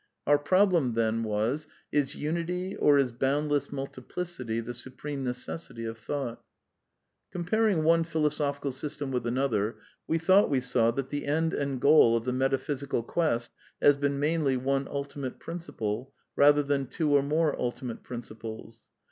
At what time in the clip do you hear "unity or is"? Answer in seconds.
2.15-3.11